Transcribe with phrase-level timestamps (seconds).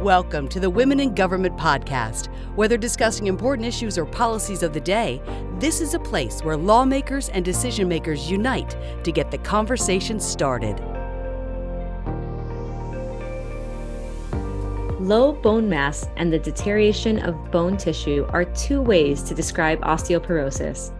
[0.00, 2.34] Welcome to the Women in Government podcast.
[2.56, 5.20] Whether discussing important issues or policies of the day,
[5.58, 10.80] this is a place where lawmakers and decision makers unite to get the conversation started.
[14.98, 20.92] Low bone mass and the deterioration of bone tissue are two ways to describe osteoporosis.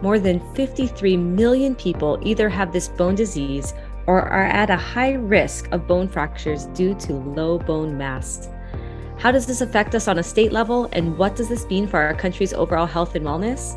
[0.00, 3.74] More than 53 million people either have this bone disease
[4.06, 8.48] or are at a high risk of bone fractures due to low bone mass.
[9.18, 11.98] How does this affect us on a state level, and what does this mean for
[11.98, 13.74] our country's overall health and wellness?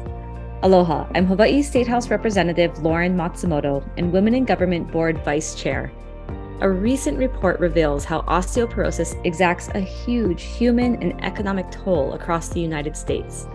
[0.63, 5.93] Aloha, I'm Hawaii State House Representative Lauren Matsumoto and Women in Government Board Vice Chair.
[6.59, 12.59] A recent report reveals how osteoporosis exacts a huge human and economic toll across the
[12.59, 13.47] United States.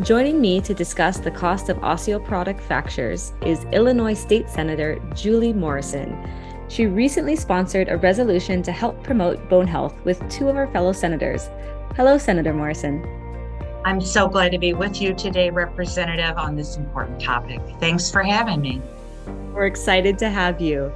[0.00, 6.12] Joining me to discuss the cost of osteoporotic fractures is Illinois State Senator Julie Morrison.
[6.70, 10.92] She recently sponsored a resolution to help promote bone health with two of our fellow
[10.92, 11.50] senators.
[11.96, 13.04] Hello, Senator Morrison.
[13.84, 17.60] I'm so glad to be with you today, Representative, on this important topic.
[17.80, 18.80] Thanks for having me.
[19.52, 20.92] We're excited to have you.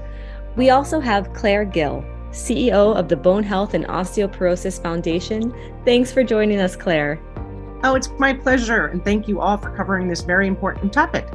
[0.55, 5.53] We also have Claire Gill, CEO of the Bone Health and Osteoporosis Foundation.
[5.85, 7.21] Thanks for joining us, Claire.
[7.83, 8.87] Oh, it's my pleasure.
[8.87, 11.27] And thank you all for covering this very important topic.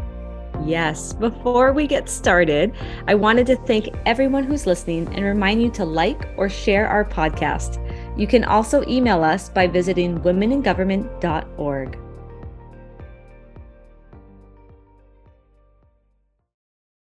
[0.65, 2.75] Yes, before we get started,
[3.07, 7.05] I wanted to thank everyone who's listening and remind you to like or share our
[7.05, 7.79] podcast.
[8.17, 11.97] You can also email us by visiting womeningovernment.org.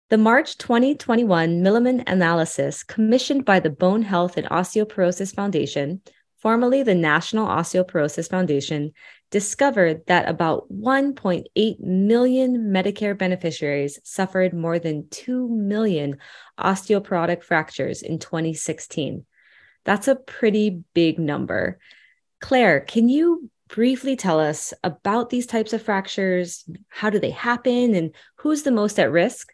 [0.10, 6.02] The March 2021 Milliman analysis, commissioned by the Bone Health and Osteoporosis Foundation,
[6.46, 8.92] formerly the National Osteoporosis Foundation,
[9.32, 16.18] discovered that about 1.8 million Medicare beneficiaries suffered more than 2 million
[16.60, 19.26] osteoporotic fractures in 2016.
[19.86, 21.80] That's a pretty big number.
[22.42, 26.64] Claire, can you briefly tell us about these types of fractures?
[26.90, 29.52] How do they happen and who's the most at risk?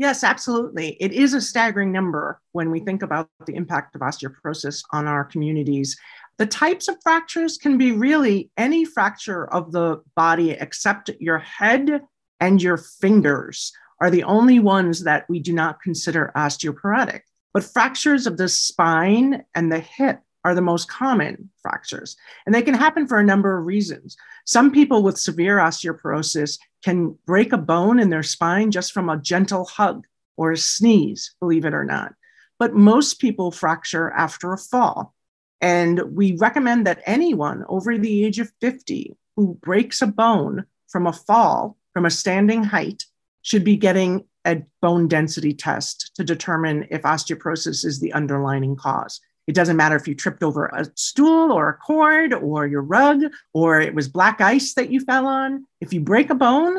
[0.00, 0.96] Yes, absolutely.
[0.98, 5.26] It is a staggering number when we think about the impact of osteoporosis on our
[5.26, 5.94] communities.
[6.38, 12.00] The types of fractures can be really any fracture of the body except your head
[12.40, 17.20] and your fingers are the only ones that we do not consider osteoporotic.
[17.52, 22.16] But fractures of the spine and the hip are the most common fractures.
[22.46, 24.16] And they can happen for a number of reasons.
[24.46, 29.20] Some people with severe osteoporosis can break a bone in their spine just from a
[29.20, 30.06] gentle hug
[30.36, 32.14] or a sneeze, believe it or not.
[32.58, 35.14] But most people fracture after a fall.
[35.60, 41.06] And we recommend that anyone over the age of 50 who breaks a bone from
[41.06, 43.04] a fall from a standing height
[43.42, 49.20] should be getting a bone density test to determine if osteoporosis is the underlying cause.
[49.50, 53.22] It doesn't matter if you tripped over a stool or a cord or your rug
[53.52, 55.66] or it was black ice that you fell on.
[55.80, 56.78] If you break a bone,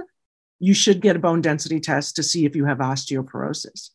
[0.57, 3.89] you should get a bone density test to see if you have osteoporosis.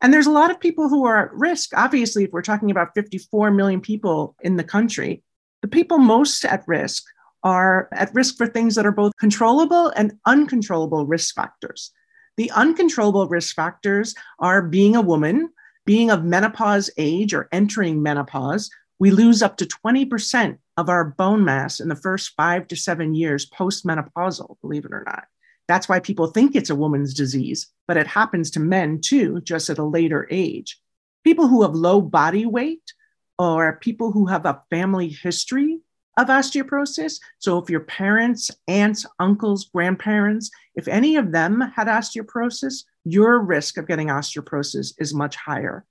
[0.00, 1.76] And there's a lot of people who are at risk.
[1.76, 5.22] Obviously, if we're talking about 54 million people in the country,
[5.60, 7.04] the people most at risk
[7.42, 11.90] are at risk for things that are both controllable and uncontrollable risk factors.
[12.38, 15.50] The uncontrollable risk factors are being a woman,
[15.86, 18.70] being of menopause age or entering menopause.
[18.98, 23.14] We lose up to 20% of our bone mass in the first five to seven
[23.14, 25.24] years post-menopausal, believe it or not.
[25.68, 29.70] That's why people think it's a woman's disease, but it happens to men too, just
[29.70, 30.78] at a later age.
[31.24, 32.92] People who have low body weight
[33.38, 35.80] or people who have a family history
[36.16, 37.20] of osteoporosis.
[37.38, 43.78] So, if your parents, aunts, uncles, grandparents, if any of them had osteoporosis, your risk
[43.78, 45.84] of getting osteoporosis is much higher.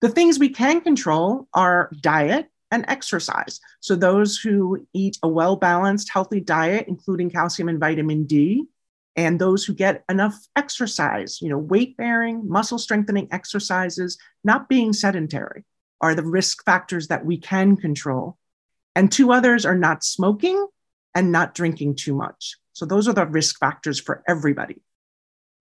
[0.00, 3.60] The things we can control are diet and exercise.
[3.80, 8.64] So, those who eat a well balanced, healthy diet, including calcium and vitamin D,
[9.16, 14.94] and those who get enough exercise, you know, weight bearing, muscle strengthening exercises, not being
[14.94, 15.64] sedentary
[16.00, 18.38] are the risk factors that we can control.
[18.94, 20.66] And two others are not smoking
[21.14, 22.56] and not drinking too much.
[22.72, 24.80] So those are the risk factors for everybody.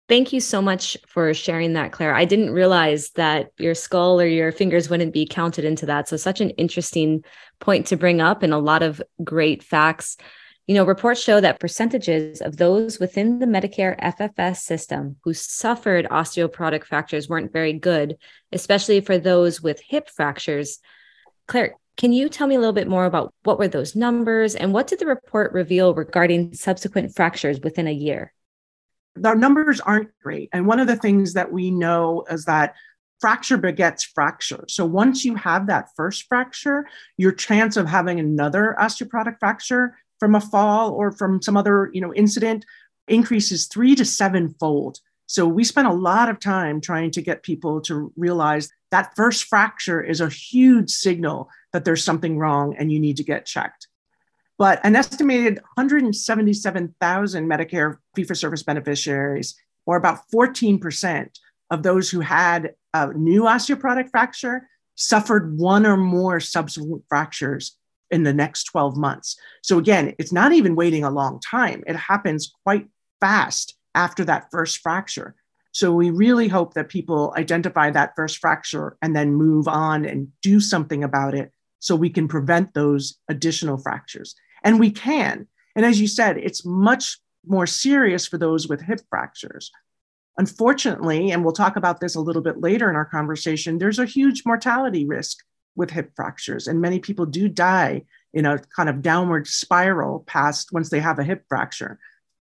[0.09, 2.13] Thank you so much for sharing that, Claire.
[2.13, 6.09] I didn't realize that your skull or your fingers wouldn't be counted into that.
[6.09, 7.23] So, such an interesting
[7.61, 10.17] point to bring up and a lot of great facts.
[10.67, 16.07] You know, reports show that percentages of those within the Medicare FFS system who suffered
[16.09, 18.17] osteoporotic fractures weren't very good,
[18.51, 20.79] especially for those with hip fractures.
[21.47, 24.73] Claire, can you tell me a little bit more about what were those numbers and
[24.73, 28.33] what did the report reveal regarding subsequent fractures within a year?
[29.15, 30.49] The numbers aren't great.
[30.53, 32.75] And one of the things that we know is that
[33.19, 34.65] fracture begets fracture.
[34.67, 36.87] So once you have that first fracture,
[37.17, 42.01] your chance of having another osteoporotic fracture from a fall or from some other you
[42.01, 42.65] know incident
[43.07, 44.99] increases three to seven fold.
[45.25, 49.45] So we spent a lot of time trying to get people to realize that first
[49.45, 53.87] fracture is a huge signal that there's something wrong and you need to get checked.
[54.63, 59.55] But an estimated 177,000 Medicare fee for service beneficiaries,
[59.85, 61.27] or about 14%
[61.69, 67.75] of those who had a new osteoporotic fracture, suffered one or more subsequent fractures
[68.09, 69.35] in the next 12 months.
[69.63, 71.83] So again, it's not even waiting a long time.
[71.85, 72.87] It happens quite
[73.19, 75.35] fast after that first fracture.
[75.73, 80.29] So we really hope that people identify that first fracture and then move on and
[80.41, 84.35] do something about it so we can prevent those additional fractures.
[84.63, 85.47] And we can.
[85.75, 89.71] And as you said, it's much more serious for those with hip fractures.
[90.37, 94.05] Unfortunately, and we'll talk about this a little bit later in our conversation, there's a
[94.05, 95.39] huge mortality risk
[95.75, 96.67] with hip fractures.
[96.67, 101.19] And many people do die in a kind of downward spiral past once they have
[101.19, 101.99] a hip fracture.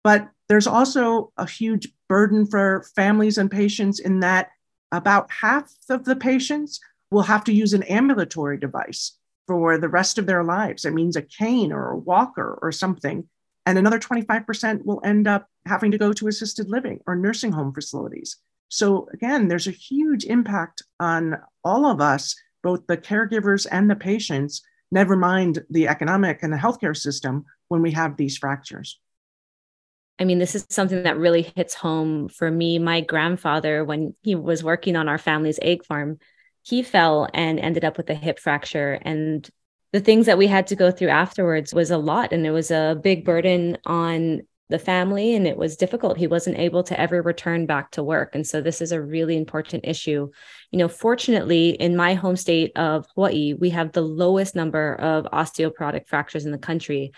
[0.02, 4.50] But there's also a huge burden for families and patients in that
[4.92, 6.80] about half of the patients
[7.10, 10.84] will have to use an ambulatory device for the rest of their lives.
[10.84, 13.28] It means a cane or a walker or something.
[13.64, 17.72] And another 25% will end up having to go to assisted living or nursing home
[17.72, 18.36] facilities.
[18.68, 23.94] So, again, there's a huge impact on all of us both the caregivers and the
[23.94, 28.98] patients, never mind the economic and the healthcare system when we have these fractures.
[30.18, 32.78] I mean, this is something that really hits home for me.
[32.78, 36.18] My grandfather, when he was working on our family's egg farm,
[36.66, 38.98] he fell and ended up with a hip fracture.
[39.02, 39.48] And
[39.92, 42.32] the things that we had to go through afterwards was a lot.
[42.32, 46.18] And it was a big burden on the family and it was difficult.
[46.18, 48.34] He wasn't able to ever return back to work.
[48.34, 50.28] And so this is a really important issue.
[50.72, 55.26] You know, fortunately, in my home state of Hawaii, we have the lowest number of
[55.26, 57.12] osteoporotic fractures in the country.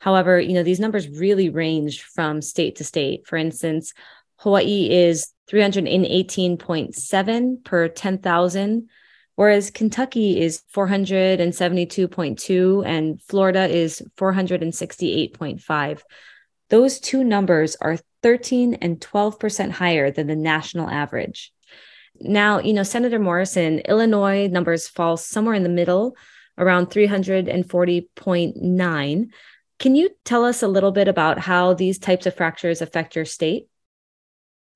[0.00, 3.26] However, you know, these numbers really range from state to state.
[3.26, 3.94] For instance,
[4.40, 8.88] Hawaii is 318.7 per 10,000
[9.36, 16.02] whereas Kentucky is 472.2 and Florida is 468.5
[16.70, 21.52] those two numbers are 13 and 12% higher than the national average.
[22.20, 26.14] Now, you know, Senator Morrison, Illinois numbers fall somewhere in the middle,
[26.56, 29.28] around 340.9.
[29.78, 33.24] Can you tell us a little bit about how these types of fractures affect your
[33.24, 33.66] state?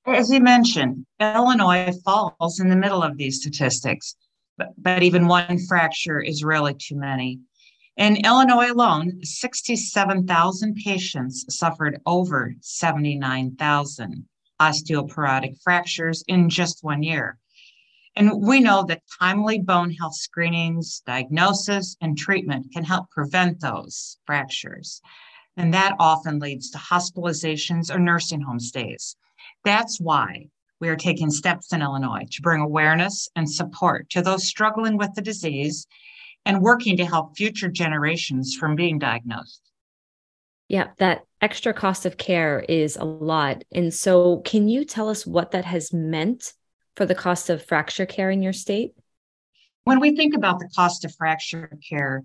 [0.07, 4.17] As you mentioned, Illinois falls in the middle of these statistics,
[4.59, 7.41] but, but even one fracture is really too many.
[7.97, 14.29] In Illinois alone, 67,000 patients suffered over 79,000
[14.61, 17.39] osteoporotic fractures in just one year.
[18.15, 24.19] And we know that timely bone health screenings, diagnosis, and treatment can help prevent those
[24.27, 25.01] fractures.
[25.57, 29.17] And that often leads to hospitalizations or nursing home stays.
[29.65, 30.49] That's why
[30.81, 35.15] we are taking steps in Illinois to bring awareness and support to those struggling with
[35.15, 35.87] the disease
[36.45, 39.63] and working to help future generations from being diagnosed.
[40.69, 43.65] Yeah, that extra cost of care is a lot.
[43.73, 46.53] And so, can you tell us what that has meant
[46.97, 48.95] for the cost of fracture care in your state?
[49.85, 52.25] When we think about the cost of fracture care,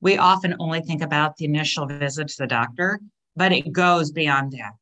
[0.00, 3.00] we often only think about the initial visit to the doctor,
[3.34, 4.72] but it goes beyond that.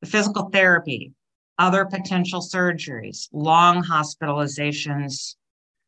[0.00, 1.12] The physical therapy,
[1.58, 5.36] other potential surgeries, long hospitalizations,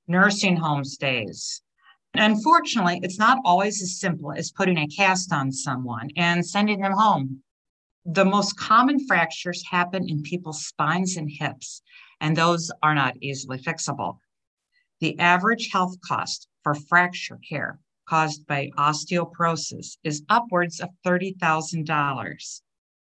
[0.06, 1.62] nursing home stays,
[2.18, 6.92] Unfortunately, it's not always as simple as putting a cast on someone and sending them
[6.92, 7.42] home.
[8.06, 11.82] The most common fractures happen in people's spines and hips,
[12.20, 14.18] and those are not easily fixable.
[15.00, 22.61] The average health cost for fracture care caused by osteoporosis is upwards of $30,000.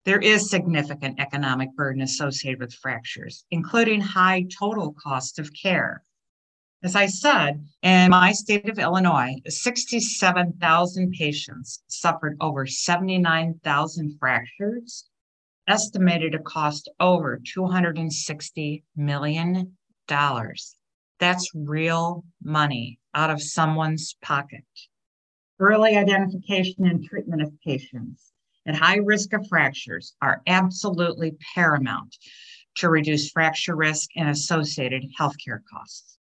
[0.08, 6.02] There is significant economic burden associated with fractures, including high total cost of care.
[6.82, 15.10] As I said, in my state of Illinois, 67,000 patients suffered over 79,000 fractures,
[15.68, 19.76] estimated to cost over $260 million.
[20.08, 24.64] That's real money out of someone's pocket.
[25.58, 28.32] Early identification and treatment of patients
[28.68, 32.14] at high risk of fractures are absolutely paramount
[32.76, 36.18] to reduce fracture risk and associated healthcare costs.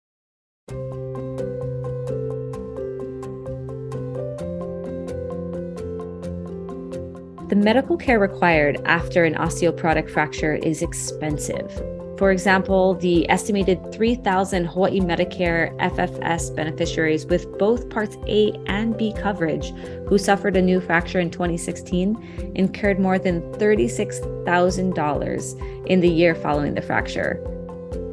[7.48, 12.01] The medical care required after an osteoporotic fracture is expensive.
[12.22, 19.12] For example, the estimated 3,000 Hawaii Medicare FFS beneficiaries with both Parts A and B
[19.12, 19.72] coverage
[20.08, 26.76] who suffered a new fracture in 2016 incurred more than $36,000 in the year following
[26.76, 27.44] the fracture.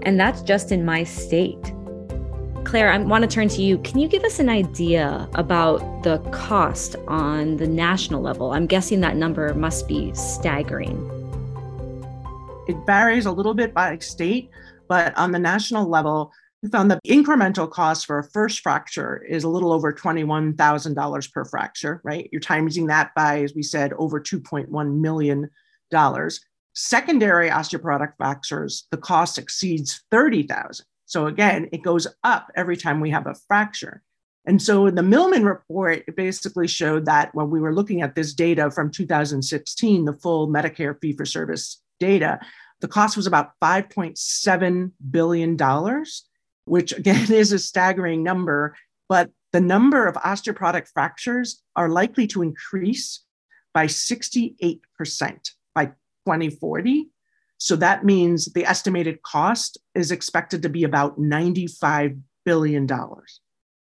[0.05, 1.75] And that's just in my state.
[2.65, 3.77] Claire, I want to turn to you.
[3.81, 8.53] Can you give us an idea about the cost on the national level?
[8.53, 11.18] I'm guessing that number must be staggering.
[12.69, 14.51] It varies a little bit by state,
[14.89, 16.31] but on the national level,
[16.63, 21.45] we found the incremental cost for a first fracture is a little over $21,000 per
[21.47, 22.29] fracture, right?
[22.31, 25.49] You're timing that by, as we said, over $2.1 million.
[26.75, 30.85] Secondary osteoporotic fractures, the cost exceeds 30,000.
[31.07, 34.03] So again, it goes up every time we have a fracture.
[34.45, 38.71] And so the Milliman report, basically showed that when we were looking at this data
[38.71, 42.41] from 2016, the full Medicare fee for service data,
[42.81, 46.05] the cost was about $5.7 billion,
[46.65, 48.77] which again is a staggering number.
[49.09, 53.25] But the number of osteoporotic fractures are likely to increase
[53.73, 54.81] by 68%
[55.75, 57.09] by 2040.
[57.59, 62.89] So that means the estimated cost is expected to be about $95 billion.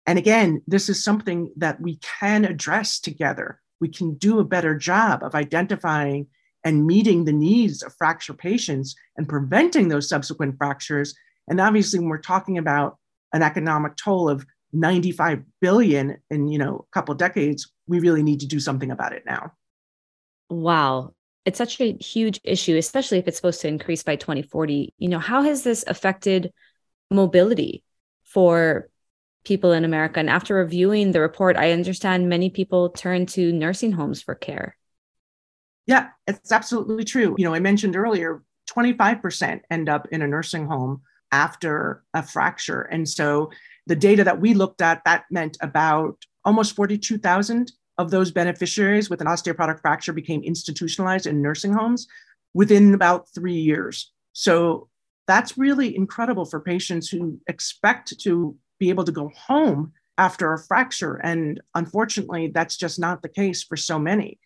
[0.07, 3.61] And again, this is something that we can address together.
[3.79, 6.27] We can do a better job of identifying
[6.63, 11.15] and meeting the needs of fracture patients and preventing those subsequent fractures.
[11.47, 12.97] And obviously, when we're talking about
[13.33, 18.41] an economic toll of 95 billion in you know a couple decades, we really need
[18.41, 19.53] to do something about it now.
[20.49, 21.13] Wow.
[21.45, 24.93] It's such a huge issue, especially if it's supposed to increase by 2040.
[24.97, 26.51] You know, how has this affected
[27.09, 27.83] mobility
[28.23, 28.89] for
[29.45, 30.19] people in America?
[30.19, 34.75] And after reviewing the report, I understand many people turn to nursing homes for care.
[35.89, 37.33] Yeah, it's absolutely true.
[37.39, 42.81] You know, I mentioned earlier 25% end up in a nursing home after a fracture.
[42.81, 43.49] And so
[43.87, 46.15] the data that we looked at, that meant about
[46.45, 52.07] almost 42,000 of those beneficiaries with an osteoporotic fracture became institutionalized in nursing homes
[52.53, 54.11] within about three years.
[54.33, 54.89] So
[55.25, 60.59] that's really incredible for patients who expect to be able to go home after a
[60.59, 61.15] fracture.
[61.15, 64.37] And unfortunately, that's just not the case for so many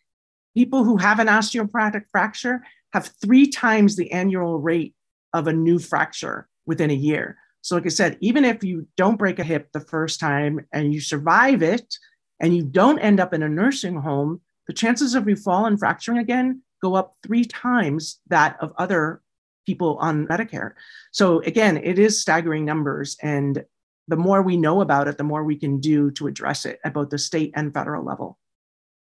[0.54, 4.94] people who have an osteoporotic fracture have three times the annual rate
[5.34, 7.38] of a new fracture within a year.
[7.62, 10.94] So, like I said, even if you don't break a hip the first time and
[10.94, 11.96] you survive it
[12.40, 15.80] and you don't end up in a nursing home, the chances of you fall and
[15.80, 19.22] fracturing again go up three times that of other
[19.66, 20.74] people on Medicare.
[21.12, 23.18] So, again, it is staggering numbers.
[23.22, 23.64] And
[24.10, 26.94] the more we know about it, the more we can do to address it at
[26.94, 28.38] both the state and federal level.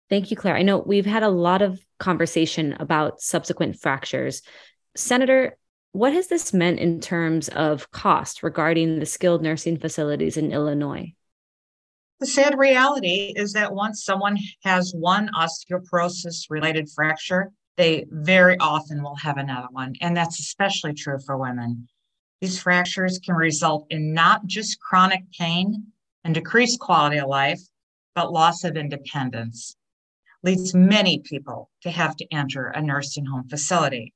[0.09, 0.57] Thank you, Claire.
[0.57, 4.41] I know we've had a lot of conversation about subsequent fractures.
[4.95, 5.55] Senator,
[5.91, 11.13] what has this meant in terms of cost regarding the skilled nursing facilities in Illinois?
[12.19, 19.01] The sad reality is that once someone has one osteoporosis related fracture, they very often
[19.03, 19.93] will have another one.
[20.01, 21.87] And that's especially true for women.
[22.41, 25.85] These fractures can result in not just chronic pain
[26.23, 27.61] and decreased quality of life,
[28.15, 29.75] but loss of independence
[30.43, 34.13] leads many people to have to enter a nursing home facility.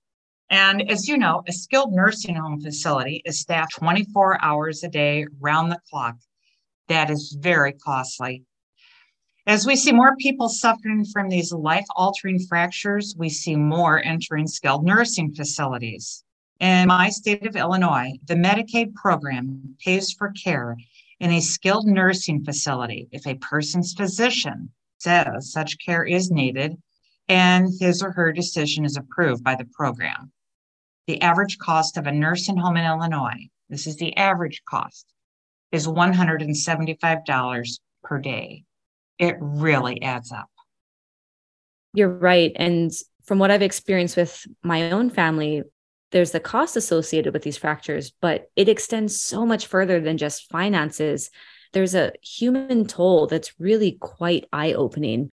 [0.50, 5.26] And as you know, a skilled nursing home facility is staffed 24 hours a day,
[5.40, 6.16] round the clock.
[6.88, 8.44] That is very costly.
[9.46, 14.48] As we see more people suffering from these life altering fractures, we see more entering
[14.48, 16.24] skilled nursing facilities.
[16.60, 20.78] In my state of Illinois, the Medicaid program pays for care
[21.20, 24.72] in a skilled nursing facility if a person's physician
[25.04, 26.78] says such care is needed
[27.28, 30.32] and his or her decision is approved by the program.
[31.08, 35.06] The average cost of a nursing home in Illinois, this is the average cost,
[35.72, 38.64] is $175 per day.
[39.20, 40.50] It really adds up.
[41.94, 42.52] You're right.
[42.56, 42.92] And
[43.26, 45.64] from what I've experienced with my own family,
[46.12, 50.50] there's the cost associated with these fractures, but it extends so much further than just
[50.50, 51.30] finances
[51.74, 55.30] there's a human toll that's really quite eye opening.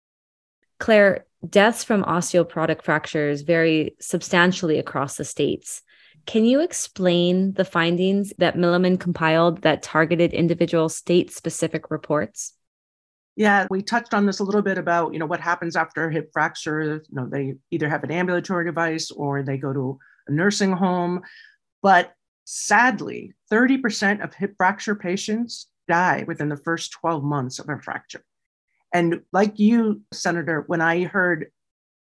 [0.79, 5.81] Claire, deaths from osteoporotic fractures vary substantially across the states.
[6.25, 12.53] Can you explain the findings that Milliman compiled that targeted individual state specific reports?
[13.35, 16.11] Yeah, we touched on this a little bit about, you know, what happens after a
[16.11, 17.01] hip fracture.
[17.09, 21.21] You know, they either have an ambulatory device or they go to a nursing home.
[21.81, 27.77] But sadly, 30% of hip fracture patients die within the first 12 months of a
[27.79, 28.23] fracture.
[28.93, 31.51] And like you, Senator, when I heard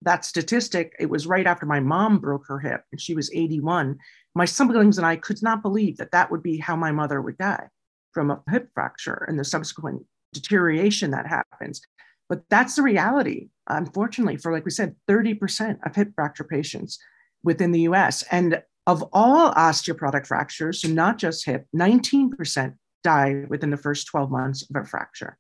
[0.02, 3.98] that statistic, it was right after my mom broke her hip and she was 81.
[4.36, 7.38] My siblings and I could not believe that that would be how my mother would
[7.38, 7.68] die
[8.12, 11.82] from a hip fracture and the subsequent deterioration that happens.
[12.30, 17.00] But that's the reality, unfortunately, for like we said, 30% of hip fracture patients
[17.44, 18.24] within the US.
[18.32, 24.32] And of all osteoporotic fractures, so not just hip, 19% die within the first 12
[24.32, 25.38] months of a fracture.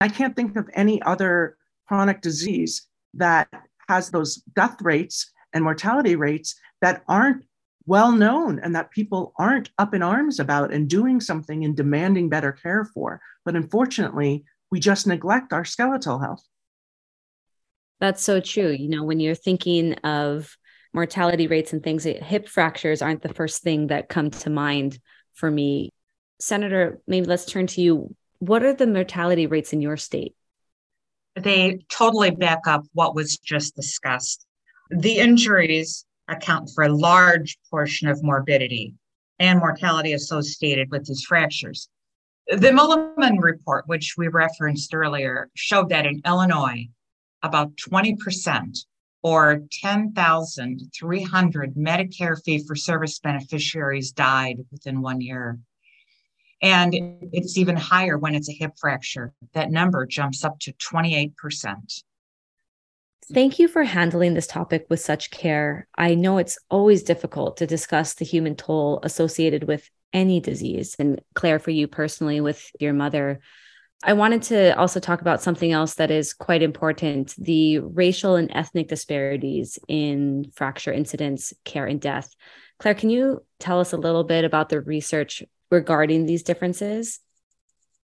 [0.00, 3.48] I can't think of any other chronic disease that
[3.88, 7.44] has those death rates and mortality rates that aren't
[7.86, 12.28] well known and that people aren't up in arms about and doing something and demanding
[12.28, 13.20] better care for.
[13.44, 16.42] But unfortunately, we just neglect our skeletal health.
[18.00, 18.70] That's so true.
[18.70, 20.56] You know, when you're thinking of
[20.92, 24.98] mortality rates and things, hip fractures aren't the first thing that come to mind
[25.34, 25.92] for me.
[26.38, 28.14] Senator, maybe let's turn to you.
[28.38, 30.34] What are the mortality rates in your state?
[31.34, 34.46] They totally back up what was just discussed.
[34.90, 38.94] The injuries account for a large portion of morbidity
[39.38, 41.88] and mortality associated with these fractures.
[42.48, 46.86] The Milliman report, which we referenced earlier, showed that in Illinois,
[47.42, 48.78] about 20%
[49.22, 55.58] or 10,300 Medicare fee for service beneficiaries died within one year.
[56.62, 56.94] And
[57.32, 59.32] it's even higher when it's a hip fracture.
[59.52, 62.02] That number jumps up to 28%.
[63.32, 65.88] Thank you for handling this topic with such care.
[65.98, 70.94] I know it's always difficult to discuss the human toll associated with any disease.
[70.98, 73.40] And Claire, for you personally, with your mother,
[74.04, 78.50] I wanted to also talk about something else that is quite important the racial and
[78.54, 82.32] ethnic disparities in fracture incidents, care, and death.
[82.78, 87.20] Claire, can you tell us a little bit about the research regarding these differences?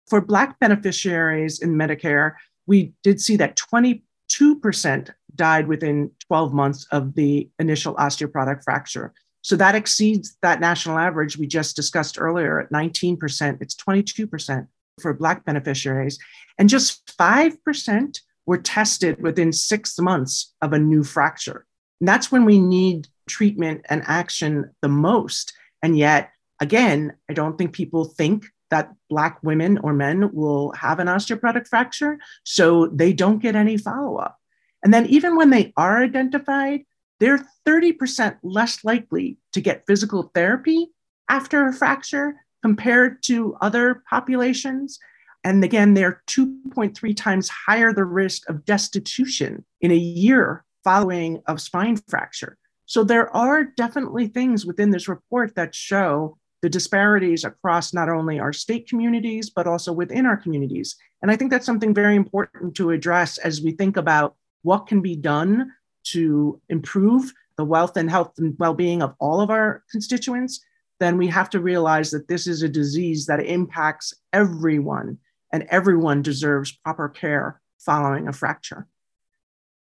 [0.08, 2.34] For Black beneficiaries in Medicare,
[2.66, 9.14] we did see that 22% died within 12 months of the initial osteoporotic fracture.
[9.42, 13.62] So that exceeds that national average we just discussed earlier at 19%.
[13.62, 14.68] It's 22%
[15.00, 16.20] for Black beneficiaries.
[16.58, 21.66] And just 5% were tested within six months of a new fracture.
[22.02, 25.54] And that's when we need treatment and action the most.
[25.84, 31.00] And yet, again, I don't think people think that Black women or men will have
[31.00, 34.38] an osteoporotic fracture, so they don't get any follow up.
[34.84, 36.82] And then, even when they are identified,
[37.20, 40.90] they're 30% less likely to get physical therapy
[41.30, 45.00] after a fracture compared to other populations.
[45.44, 51.58] And again, they're 2.3 times higher the risk of destitution in a year following a
[51.58, 52.58] spine fracture.
[52.86, 58.40] So there are definitely things within this report that show the disparities across not only
[58.40, 60.96] our state communities, but also within our communities.
[61.22, 65.02] And I think that's something very important to address as we think about what can
[65.02, 65.72] be done
[66.12, 70.62] to improve the wealth and health and well being of all of our constituents.
[71.00, 75.20] Then we have to realize that this is a disease that impacts everyone,
[75.52, 78.88] and everyone deserves proper care following a fracture.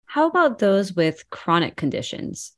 [0.07, 2.53] How about those with chronic conditions?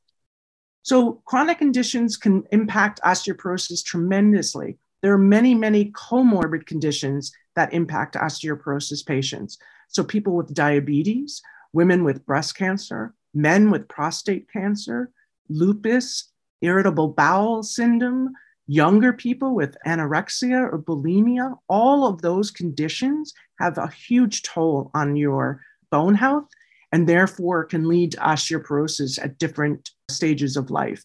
[0.85, 4.77] So, chronic conditions can impact osteoporosis tremendously.
[5.01, 9.57] There are many, many comorbid conditions that impact osteoporosis patients.
[9.87, 11.41] So, people with diabetes,
[11.73, 15.09] women with breast cancer, men with prostate cancer,
[15.49, 18.33] lupus, irritable bowel syndrome,
[18.67, 25.15] younger people with anorexia or bulimia, all of those conditions have a huge toll on
[25.15, 26.47] your bone health
[26.95, 31.03] and therefore can lead to osteoporosis at different stages of life.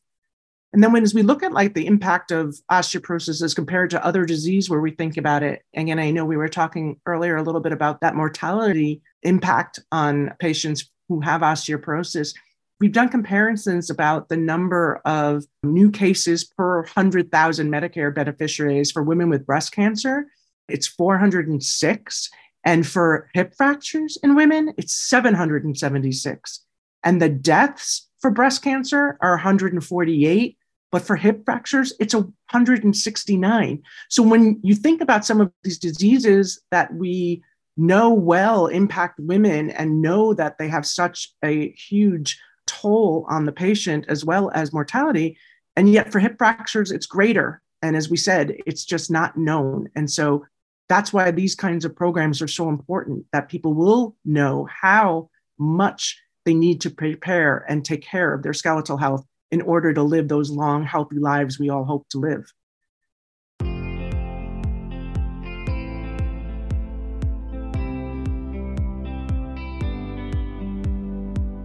[0.72, 4.06] And then when as we look at like the impact of osteoporosis as compared to
[4.06, 7.42] other disease where we think about it, again, I know we were talking earlier a
[7.42, 12.36] little bit about that mortality impact on patients who have osteoporosis.
[12.78, 19.28] We've done comparisons about the number of new cases per 100,000 Medicare beneficiaries for women
[19.28, 20.26] with breast cancer.
[20.68, 22.30] It's 406.
[22.64, 26.64] And for hip fractures in women, it's 776.
[27.02, 30.58] And the deaths for breast cancer are 148,
[30.92, 33.82] but for hip fractures, it's 169.
[34.08, 37.42] So when you think about some of these diseases that we
[37.76, 43.52] know well impact women and know that they have such a huge toll on the
[43.52, 45.38] patient as well as mortality,
[45.76, 47.62] and yet for hip fractures, it's greater.
[47.82, 49.88] And as we said, it's just not known.
[49.96, 50.44] And so
[50.90, 56.20] that's why these kinds of programs are so important that people will know how much
[56.44, 60.26] they need to prepare and take care of their skeletal health in order to live
[60.26, 62.52] those long, healthy lives we all hope to live.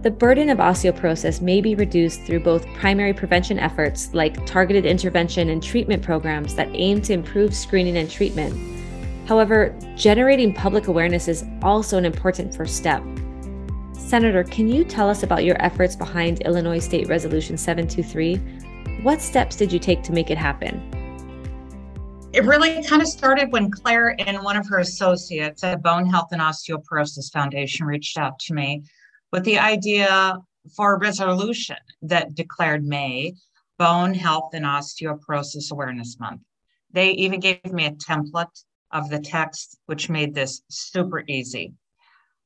[0.02, 5.48] The burden of osteoporosis may be reduced through both primary prevention efforts like targeted intervention
[5.48, 8.76] and treatment programs that aim to improve screening and treatment.
[9.26, 13.02] However, generating public awareness is also an important first step.
[13.92, 18.36] Senator, can you tell us about your efforts behind Illinois State Resolution 723?
[19.02, 20.80] What steps did you take to make it happen?
[22.32, 26.28] It really kind of started when Claire and one of her associates at Bone Health
[26.30, 28.84] and Osteoporosis Foundation reached out to me
[29.32, 30.36] with the idea
[30.76, 33.34] for a resolution that declared May
[33.76, 36.42] Bone Health and Osteoporosis Awareness Month.
[36.92, 41.74] They even gave me a template of the text, which made this super easy.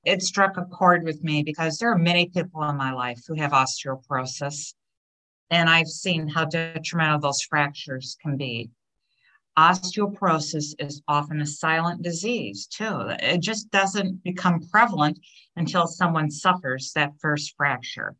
[0.05, 3.35] It struck a chord with me because there are many people in my life who
[3.35, 4.75] have osteoporosis,
[5.51, 8.71] and I've seen how detrimental those fractures can be.
[9.59, 13.11] Osteoporosis is often a silent disease, too.
[13.21, 15.19] It just doesn't become prevalent
[15.57, 18.15] until someone suffers that first fracture.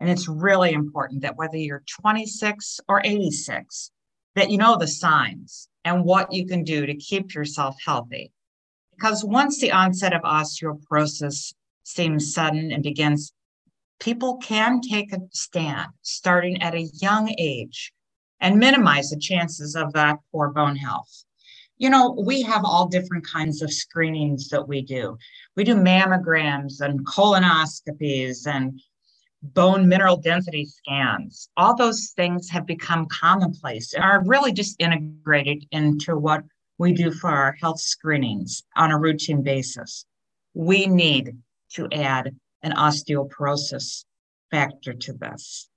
[0.00, 3.92] And it's really important that whether you're 26 or 86,
[4.34, 8.32] that you know the signs and what you can do to keep yourself healthy.
[8.94, 13.32] Because once the onset of osteoporosis seems sudden and begins,
[14.00, 17.92] people can take a stand starting at a young age
[18.40, 21.24] and minimize the chances of that poor bone health.
[21.76, 25.18] You know, we have all different kinds of screenings that we do.
[25.56, 28.80] We do mammograms and colonoscopies and
[29.52, 31.48] bone mineral density scans.
[31.56, 36.42] All those things have become commonplace and are really just integrated into what
[36.78, 40.06] we do for our health screenings on a routine basis.
[40.54, 41.36] We need
[41.74, 44.04] to add an osteoporosis
[44.50, 45.68] factor to this.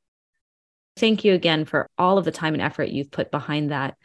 [0.95, 3.95] Thank you again for all of the time and effort you've put behind that.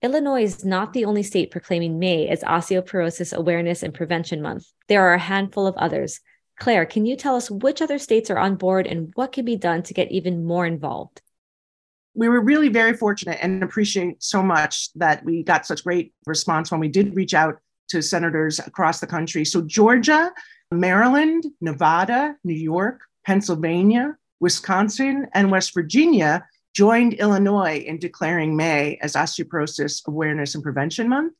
[0.00, 4.66] Illinois is not the only state proclaiming May as Osteoporosis Awareness and Prevention Month.
[4.88, 6.20] There are a handful of others.
[6.58, 9.56] Claire, can you tell us which other states are on board and what can be
[9.56, 11.20] done to get even more involved?
[12.14, 16.70] We were really very fortunate and appreciate so much that we got such great response
[16.70, 19.44] when we did reach out to senators across the country.
[19.44, 20.30] So, Georgia,
[20.70, 29.14] Maryland, Nevada, New York, Pennsylvania, Wisconsin, and West Virginia joined Illinois in declaring May as
[29.14, 31.34] Osteoporosis Awareness and Prevention Month.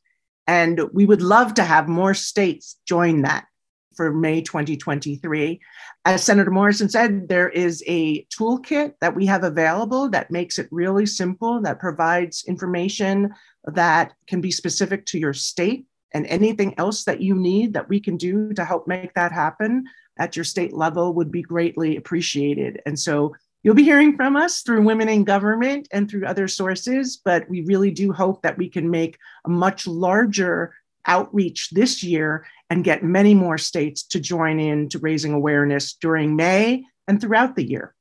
[0.47, 3.47] And we would love to have more states join that
[3.95, 5.61] for May 2023.
[6.05, 10.69] As Senator Morrison said, there is a toolkit that we have available that makes it
[10.71, 13.33] really simple, that provides information
[13.65, 18.01] that can be specific to your state and anything else that you need that we
[18.01, 19.85] can do to help make that happen
[20.19, 22.81] at your state level would be greatly appreciated.
[22.85, 27.17] And so you'll be hearing from us through Women in Government and through other sources,
[27.17, 30.75] but we really do hope that we can make a much larger
[31.07, 36.37] outreach this year and get many more states to join in to raising awareness during
[36.37, 37.95] May and throughout the year.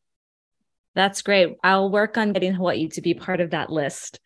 [0.95, 1.57] That's great.
[1.63, 4.19] I'll work on getting Hawaii to be part of that list.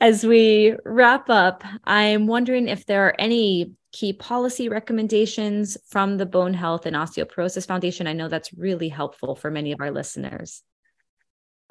[0.00, 6.26] As we wrap up, I'm wondering if there are any key policy recommendations from the
[6.26, 8.06] Bone Health and Osteoporosis Foundation.
[8.06, 10.62] I know that's really helpful for many of our listeners.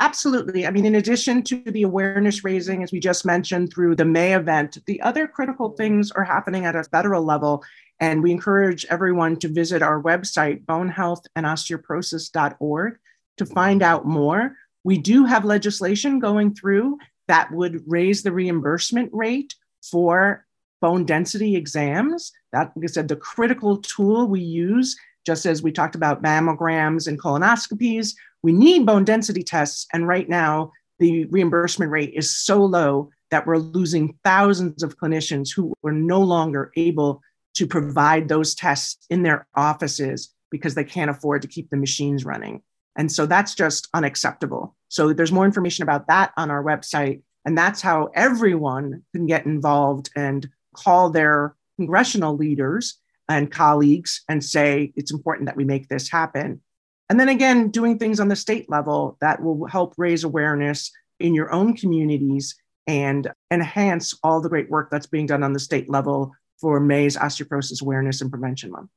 [0.02, 0.66] Absolutely.
[0.66, 4.34] I mean, in addition to the awareness raising, as we just mentioned through the May
[4.34, 7.64] event, the other critical things are happening at a federal level.
[8.00, 12.98] And we encourage everyone to visit our website, bonehealthandosteoporosis.org,
[13.38, 14.56] to find out more.
[14.84, 20.48] We do have legislation going through that would raise the reimbursement rate for
[20.82, 22.32] bone density exams.
[22.54, 27.08] That, like I said, the critical tool we use, just as we talked about mammograms
[27.08, 29.88] and colonoscopies, we need bone density tests.
[29.94, 35.54] And right now, the reimbursement rate is so low that we're losing thousands of clinicians
[35.54, 37.22] who are no longer able
[37.56, 42.26] to provide those tests in their offices because they can't afford to keep the machines
[42.26, 42.62] running.
[42.98, 44.76] And so that's just unacceptable.
[44.90, 47.22] So there's more information about that on our website.
[47.46, 54.44] And that's how everyone can get involved and call their congressional leaders and colleagues and
[54.44, 56.62] say it's important that we make this happen.
[57.10, 61.36] And then again, doing things on the state level that will help raise awareness in
[61.36, 62.56] your own communities
[62.88, 67.18] and enhance all the great work that's being done on the state level for May's
[67.18, 68.90] Osteoporosis Awareness and Prevention Month.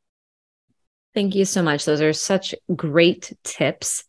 [1.14, 1.84] Thank you so much.
[1.84, 4.04] Those are such great tips.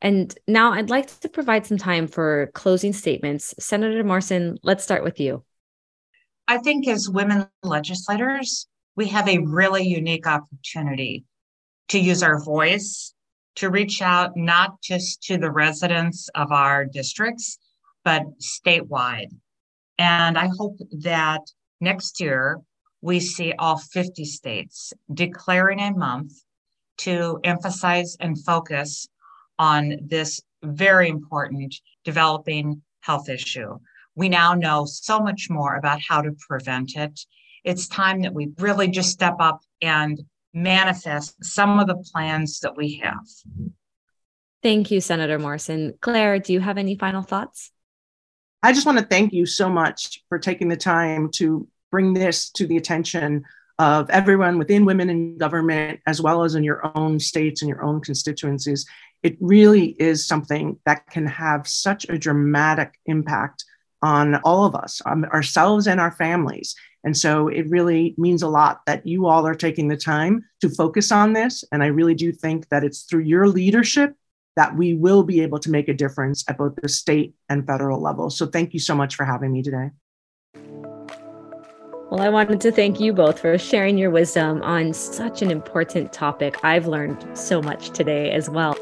[0.00, 3.54] And now I'd like to provide some time for closing statements.
[3.58, 5.44] Senator Morrison, let's start with you.
[6.48, 8.66] I think as women legislators,
[9.00, 11.24] we have a really unique opportunity
[11.88, 13.14] to use our voice
[13.54, 17.56] to reach out not just to the residents of our districts,
[18.04, 19.30] but statewide.
[19.96, 21.40] And I hope that
[21.80, 22.60] next year
[23.00, 26.32] we see all 50 states declaring a month
[26.98, 29.08] to emphasize and focus
[29.58, 33.78] on this very important developing health issue.
[34.14, 37.18] We now know so much more about how to prevent it.
[37.64, 40.20] It's time that we really just step up and
[40.52, 43.26] manifest some of the plans that we have.
[44.62, 45.94] Thank you, Senator Morrison.
[46.00, 47.70] Claire, do you have any final thoughts?
[48.62, 52.50] I just want to thank you so much for taking the time to bring this
[52.50, 53.44] to the attention
[53.78, 57.82] of everyone within women in government, as well as in your own states and your
[57.82, 58.84] own constituencies.
[59.22, 63.64] It really is something that can have such a dramatic impact
[64.02, 66.74] on all of us, um, ourselves and our families.
[67.04, 70.68] And so it really means a lot that you all are taking the time to
[70.68, 71.64] focus on this.
[71.72, 74.14] And I really do think that it's through your leadership
[74.56, 78.00] that we will be able to make a difference at both the state and federal
[78.00, 78.28] level.
[78.30, 79.90] So thank you so much for having me today.
[82.10, 86.12] Well, I wanted to thank you both for sharing your wisdom on such an important
[86.12, 86.58] topic.
[86.64, 88.76] I've learned so much today as well.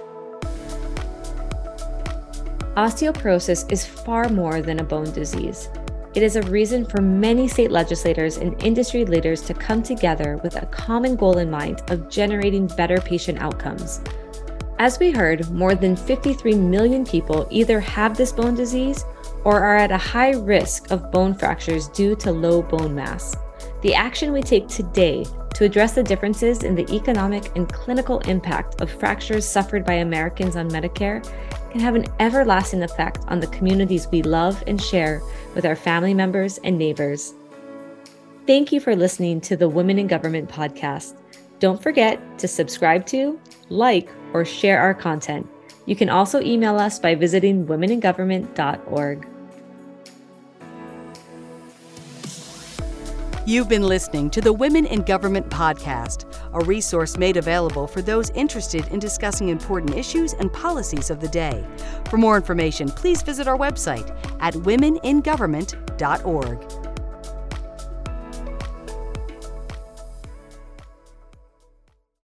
[2.79, 5.69] Osteoporosis is far more than a bone disease.
[6.15, 10.55] It is a reason for many state legislators and industry leaders to come together with
[10.55, 14.01] a common goal in mind of generating better patient outcomes.
[14.79, 19.05] As we heard, more than 53 million people either have this bone disease
[19.43, 23.35] or are at a high risk of bone fractures due to low bone mass.
[23.81, 28.81] The action we take today to address the differences in the economic and clinical impact
[28.81, 31.23] of fractures suffered by Americans on Medicare
[31.71, 35.23] can have an everlasting effect on the communities we love and share
[35.55, 37.35] with our family members and neighbors.
[38.47, 41.15] Thank you for listening to the Women in Government podcast.
[41.61, 43.39] Don't forget to subscribe to,
[43.69, 45.49] like, or share our content.
[45.87, 49.29] You can also email us by visiting womeningovernment.org.
[53.49, 58.29] You've been listening to the Women in Government podcast, a resource made available for those
[58.33, 61.67] interested in discussing important issues and policies of the day.
[62.11, 66.78] For more information, please visit our website at womeningovernment.org.